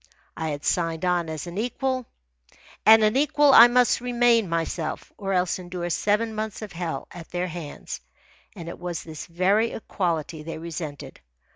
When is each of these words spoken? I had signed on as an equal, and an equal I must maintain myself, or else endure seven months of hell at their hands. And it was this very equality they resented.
I 0.35 0.49
had 0.49 0.65
signed 0.65 1.05
on 1.05 1.29
as 1.29 1.45
an 1.45 1.59
equal, 1.59 2.07
and 2.87 3.03
an 3.03 3.15
equal 3.15 3.53
I 3.53 3.67
must 3.67 4.01
maintain 4.01 4.49
myself, 4.49 5.11
or 5.15 5.31
else 5.31 5.59
endure 5.59 5.91
seven 5.91 6.33
months 6.33 6.63
of 6.63 6.71
hell 6.71 7.07
at 7.11 7.29
their 7.29 7.45
hands. 7.49 8.01
And 8.55 8.67
it 8.67 8.79
was 8.79 9.03
this 9.03 9.27
very 9.27 9.73
equality 9.73 10.41
they 10.41 10.57
resented. 10.57 11.21